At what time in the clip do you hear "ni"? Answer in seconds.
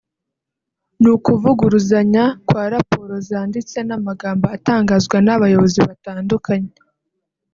0.99-1.09